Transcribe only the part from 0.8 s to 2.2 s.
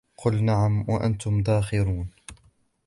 وَأَنْتُمْ دَاخِرُونَ